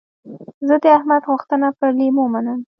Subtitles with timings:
[0.67, 2.59] زه د احمد غوښتنه پر لېمو منم.